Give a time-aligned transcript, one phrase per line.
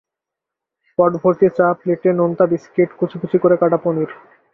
[0.97, 4.09] পটভর্তি চা, প্লেটে নোনতা বিস্কিট, কুচিকুচি করে কাটা পনির।